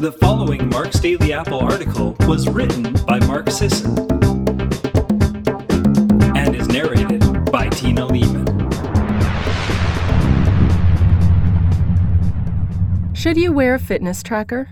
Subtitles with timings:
[0.00, 3.98] The following Mark's Daily Apple article was written by Mark Sisson
[6.34, 7.20] and is narrated
[7.52, 8.46] by Tina Leaman.
[13.12, 14.70] Should you wear a fitness tracker?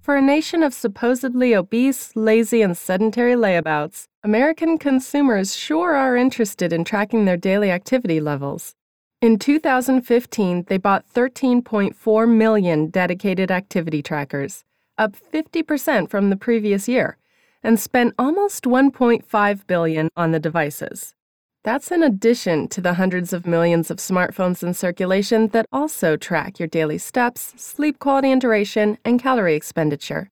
[0.00, 6.72] For a nation of supposedly obese, lazy, and sedentary layabouts, American consumers sure are interested
[6.72, 8.76] in tracking their daily activity levels.
[9.22, 14.64] In 2015, they bought 13.4 million dedicated activity trackers,
[14.98, 17.18] up 50% from the previous year,
[17.62, 21.14] and spent almost 1.5 billion on the devices.
[21.62, 26.58] That's in addition to the hundreds of millions of smartphones in circulation that also track
[26.58, 30.30] your daily steps, sleep quality and duration, and calorie expenditure.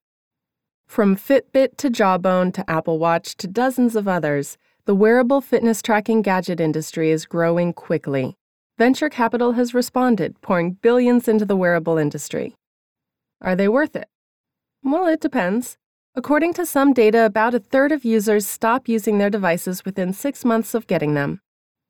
[0.88, 6.22] From Fitbit to Jawbone to Apple Watch to dozens of others, the wearable fitness tracking
[6.22, 8.36] gadget industry is growing quickly
[8.80, 12.55] venture capital has responded, pouring billions into the wearable industry.
[13.43, 14.09] Are they worth it?
[14.83, 15.77] Well, it depends.
[16.14, 20.47] According to some data, about a third of users stop using their devices within six
[20.47, 21.41] months of getting them.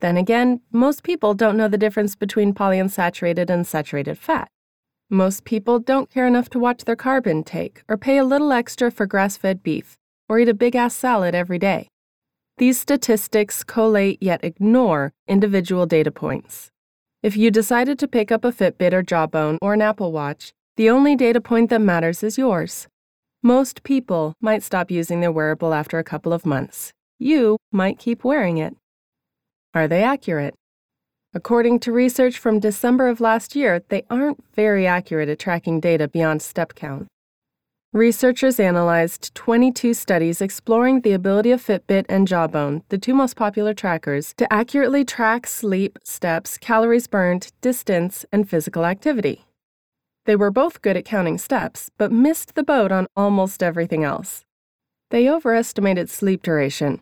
[0.00, 4.48] Then again, most people don't know the difference between polyunsaturated and saturated fat.
[5.08, 8.91] Most people don't care enough to watch their carb intake or pay a little extra
[8.91, 9.97] for grass fed beef
[10.28, 11.86] or eat a big ass salad every day.
[12.58, 16.72] These statistics collate yet ignore individual data points.
[17.22, 20.88] If you decided to pick up a Fitbit or Jawbone or an Apple Watch, the
[20.88, 22.88] only data point that matters is yours.
[23.42, 26.92] Most people might stop using their wearable after a couple of months.
[27.18, 28.74] You might keep wearing it.
[29.74, 30.54] Are they accurate?
[31.34, 36.08] According to research from December of last year, they aren't very accurate at tracking data
[36.08, 37.06] beyond step count.
[37.92, 43.74] Researchers analyzed 22 studies exploring the ability of Fitbit and Jawbone, the two most popular
[43.74, 49.44] trackers, to accurately track sleep, steps, calories burned, distance, and physical activity.
[50.24, 54.44] They were both good at counting steps, but missed the boat on almost everything else.
[55.10, 57.00] They overestimated sleep duration,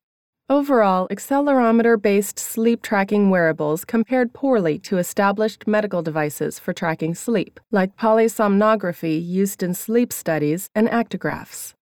[0.50, 7.60] Overall, accelerometer based sleep tracking wearables compared poorly to established medical devices for tracking sleep,
[7.70, 11.74] like polysomnography used in sleep studies and actigraphs.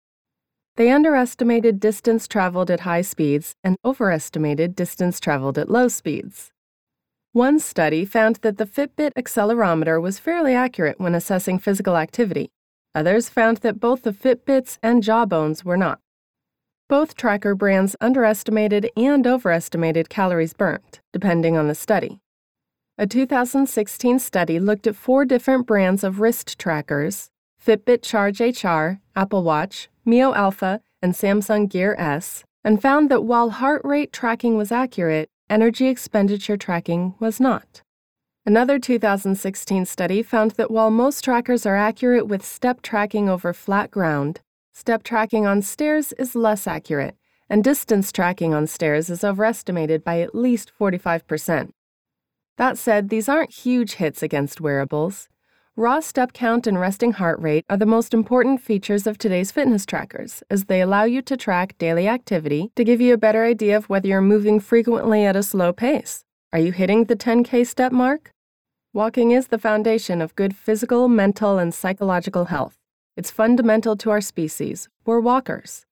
[0.76, 6.50] They underestimated distance traveled at high speeds and overestimated distance traveled at low speeds.
[7.32, 12.48] One study found that the Fitbit accelerometer was fairly accurate when assessing physical activity.
[12.94, 16.00] Others found that both the Fitbits and Jawbones were not.
[16.88, 22.20] Both tracker brands underestimated and overestimated calories burnt, depending on the study.
[22.98, 27.30] A 2016 study looked at four different brands of wrist trackers
[27.64, 33.50] Fitbit Charge HR, Apple Watch, Mio Alpha, and Samsung Gear S and found that while
[33.50, 37.82] heart rate tracking was accurate, energy expenditure tracking was not.
[38.46, 43.90] Another 2016 study found that while most trackers are accurate with step tracking over flat
[43.90, 44.40] ground,
[44.76, 47.16] Step tracking on stairs is less accurate,
[47.48, 51.70] and distance tracking on stairs is overestimated by at least 45%.
[52.56, 55.28] That said, these aren't huge hits against wearables.
[55.76, 59.86] Raw step count and resting heart rate are the most important features of today's fitness
[59.86, 63.76] trackers, as they allow you to track daily activity to give you a better idea
[63.76, 66.24] of whether you're moving frequently at a slow pace.
[66.52, 68.32] Are you hitting the 10K step mark?
[68.92, 72.76] Walking is the foundation of good physical, mental, and psychological health.
[73.16, 74.88] It's fundamental to our species.
[75.06, 75.86] We're walkers.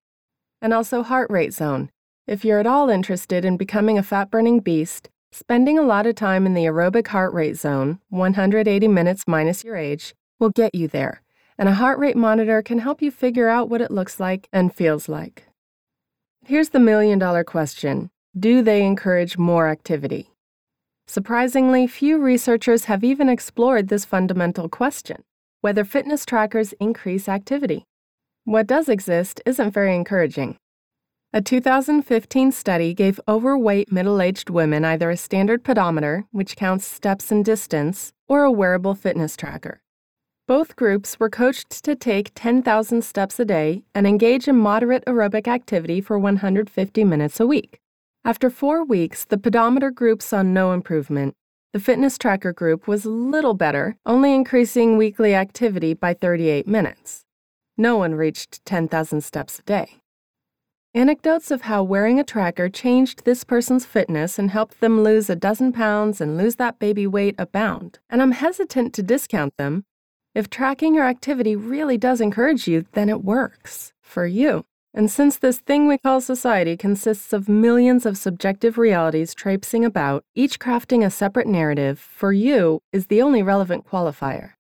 [0.61, 1.91] And also heart rate zone.
[2.27, 6.17] If you're at all interested in becoming a fat burning beast, spending a lot of
[6.17, 10.89] time in the aerobic heart rate zone, 180 minutes minus your age, will get you
[10.89, 11.23] there.
[11.57, 14.75] And a heart rate monitor can help you figure out what it looks like and
[14.75, 15.47] feels like.
[16.45, 20.33] Here's the million dollar question Do they encourage more activity?
[21.07, 25.23] Surprisingly, few researchers have even explored this fundamental question
[25.63, 27.85] whether fitness trackers increase activity.
[28.45, 30.57] What does exist isn't very encouraging.
[31.33, 37.31] A 2015 study gave overweight middle aged women either a standard pedometer, which counts steps
[37.31, 39.81] and distance, or a wearable fitness tracker.
[40.49, 45.47] Both groups were coached to take 10,000 steps a day and engage in moderate aerobic
[45.47, 47.79] activity for 150 minutes a week.
[48.25, 51.35] After four weeks, the pedometer group saw no improvement,
[51.73, 57.25] the fitness tracker group was a little better, only increasing weekly activity by 38 minutes.
[57.79, 60.03] No one reached 10,000 steps a day.
[60.95, 65.37] Anecdotes of how wearing a tracker changed this person's fitness and helped them lose a
[65.37, 69.87] dozen pounds and lose that baby weight abound, and I'm hesitant to discount them.
[70.35, 74.67] If tracking your activity really does encourage you, then it works for you.
[74.95, 80.23] And since this thing we call society consists of millions of subjective realities traipsing about,
[80.35, 84.51] each crafting a separate narrative, for you is the only relevant qualifier.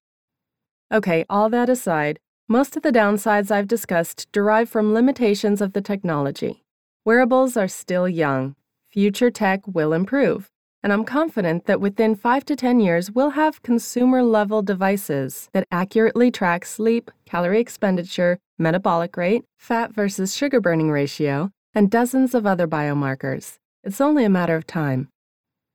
[0.90, 2.18] Okay, all that aside,
[2.48, 6.64] Most of the downsides I've discussed derive from limitations of the technology.
[7.02, 8.56] Wearables are still young.
[8.90, 10.50] Future tech will improve,
[10.82, 15.66] and I'm confident that within 5 to 10 years we'll have consumer level devices that
[15.70, 22.46] accurately track sleep, calorie expenditure, metabolic rate, fat versus sugar burning ratio, and dozens of
[22.46, 23.56] other biomarkers.
[23.84, 25.08] It's only a matter of time.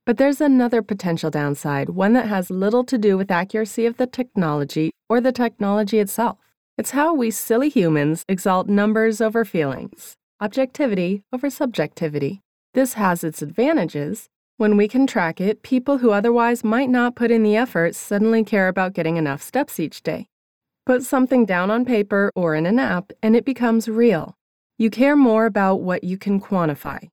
[0.06, 4.07] But there's another potential downside, one that has little to do with accuracy of the
[4.07, 6.38] technology or the technology itself.
[6.77, 12.41] It's how we silly humans exalt numbers over feelings, objectivity over subjectivity.
[12.73, 14.30] This has its advantages.
[14.57, 18.44] When we can track it, people who otherwise might not put in the effort suddenly
[18.44, 20.27] care about getting enough steps each day.
[20.88, 24.38] Put something down on paper or in an app, and it becomes real.
[24.78, 27.10] You care more about what you can quantify.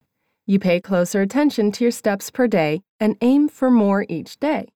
[0.46, 4.68] You pay closer attention to your steps per day and aim for more each day.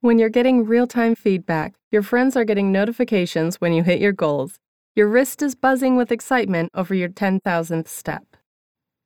[0.00, 4.10] When you're getting real time feedback, your friends are getting notifications when you hit your
[4.10, 4.58] goals,
[4.96, 8.24] your wrist is buzzing with excitement over your 10,000th step.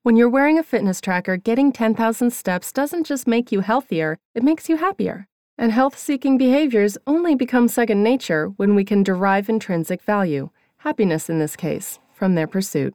[0.05, 4.43] When you're wearing a fitness tracker, getting 10,000 steps doesn't just make you healthier, it
[4.43, 5.29] makes you happier.
[5.57, 11.31] And health seeking behaviors only become second nature when we can derive intrinsic value, happiness
[11.31, 12.93] in this case, from their pursuit.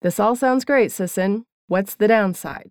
[0.00, 1.44] This all sounds great, Sisson.
[1.66, 2.70] What's the downside?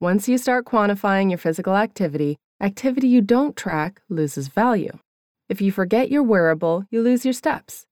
[0.00, 4.98] Once you start quantifying your physical activity, activity you don't track loses value.
[5.48, 7.86] If you forget your wearable, you lose your steps.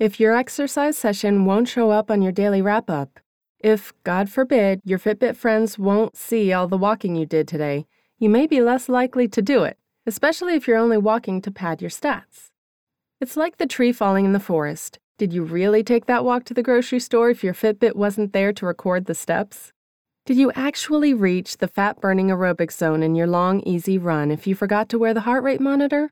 [0.00, 3.20] If your exercise session won't show up on your daily wrap up,
[3.60, 7.86] if, God forbid, your Fitbit friends won't see all the walking you did today,
[8.22, 9.76] you may be less likely to do it,
[10.06, 12.50] especially if you're only walking to pad your stats.
[13.20, 15.00] It's like the tree falling in the forest.
[15.18, 18.52] Did you really take that walk to the grocery store if your Fitbit wasn't there
[18.52, 19.72] to record the steps?
[20.24, 24.46] Did you actually reach the fat burning aerobic zone in your long, easy run if
[24.46, 26.08] you forgot to wear the heart rate monitor?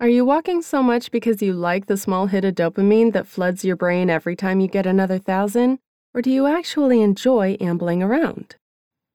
[0.00, 3.64] Are you walking so much because you like the small hit of dopamine that floods
[3.64, 5.78] your brain every time you get another thousand?
[6.12, 8.56] Or do you actually enjoy ambling around?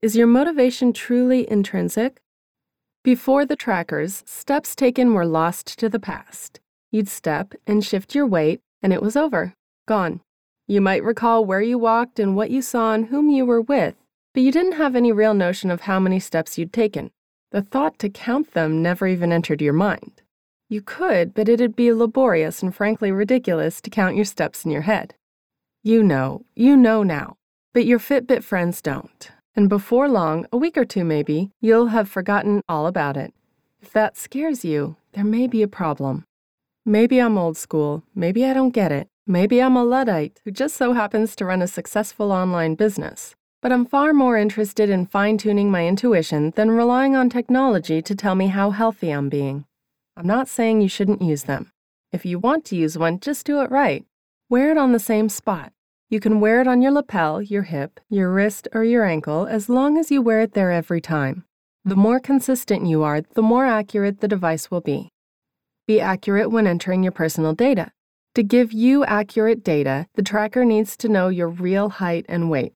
[0.02, 2.23] Is your motivation truly intrinsic?
[3.04, 6.62] Before the trackers, steps taken were lost to the past.
[6.90, 9.56] You'd step and shift your weight, and it was over,
[9.86, 10.22] gone.
[10.68, 13.96] You might recall where you walked and what you saw and whom you were with,
[14.34, 17.12] but you didn't have any real notion of how many steps you'd taken.
[17.52, 20.22] The thought to count them never even entered your mind.
[20.70, 24.84] You could, but it'd be laborious and frankly ridiculous to count your steps in your
[24.84, 25.14] head.
[25.84, 27.36] You know, you know now,
[27.74, 29.30] but your Fitbit friends don't.
[29.56, 33.34] And before long, a week or two maybe, you'll have forgotten all about it.
[33.82, 36.24] If that scares you, there may be a problem.
[36.86, 38.04] Maybe I'm old school.
[38.16, 39.08] Maybe I don't get it.
[39.28, 43.36] Maybe I'm a Luddite who just so happens to run a successful online business.
[43.62, 48.16] But I'm far more interested in fine tuning my intuition than relying on technology to
[48.16, 49.66] tell me how healthy I'm being.
[50.16, 51.72] I'm not saying you shouldn't use them.
[52.12, 54.06] If you want to use one, just do it right.
[54.50, 55.73] Wear it on the same spot.
[56.14, 59.68] You can wear it on your lapel, your hip, your wrist, or your ankle as
[59.68, 61.44] long as you wear it there every time.
[61.86, 65.10] The more consistent you are, the more accurate the device will be.
[65.88, 67.90] Be accurate when entering your personal data.
[68.36, 72.74] To give you accurate data, the tracker needs to know your real height and weight.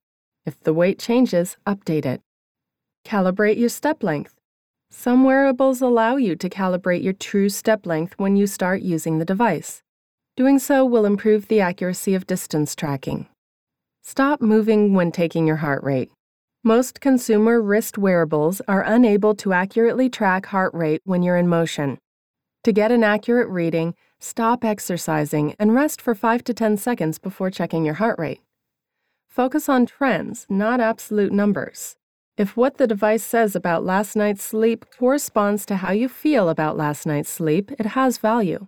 [0.48, 2.22] If the weight changes, update it.
[3.06, 4.34] Calibrate your step length.
[4.90, 9.26] Some wearables allow you to calibrate your true step length when you start using the
[9.26, 9.84] device.
[10.36, 13.28] Doing so will improve the accuracy of distance tracking.
[14.10, 16.10] Stop moving when taking your heart rate.
[16.64, 21.98] Most consumer wrist wearables are unable to accurately track heart rate when you're in motion.
[22.64, 27.52] To get an accurate reading, stop exercising and rest for 5 to 10 seconds before
[27.52, 28.40] checking your heart rate.
[29.28, 31.98] Focus on trends, not absolute numbers.
[32.38, 36.78] If what the device says about last night's sleep corresponds to how you feel about
[36.78, 38.68] last night's sleep, it has value.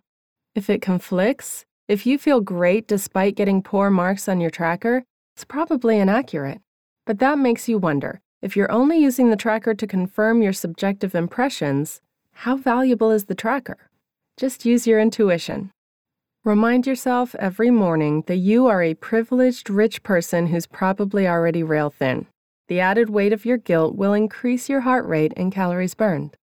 [0.53, 5.05] If it conflicts, if you feel great despite getting poor marks on your tracker,
[5.39, 6.60] it's probably inaccurate.
[7.05, 11.15] But that makes you wonder if you're only using the tracker to confirm your subjective
[11.15, 12.01] impressions,
[12.34, 13.77] how valuable is the tracker?
[14.36, 15.72] Just use your intuition.
[16.43, 21.89] Remind yourself every morning that you are a privileged rich person who's probably already rail
[21.89, 22.25] thin.
[22.67, 26.36] The added weight of your guilt will increase your heart rate and calories burned.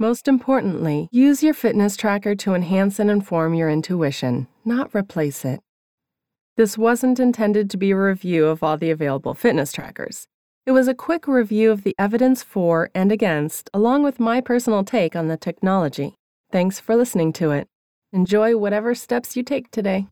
[0.00, 5.60] Most importantly, use your fitness tracker to enhance and inform your intuition, not replace it.
[6.54, 10.28] This wasn't intended to be a review of all the available fitness trackers.
[10.66, 14.84] It was a quick review of the evidence for and against, along with my personal
[14.84, 16.14] take on the technology.
[16.50, 17.68] Thanks for listening to it.
[18.12, 20.08] Enjoy whatever steps you take today.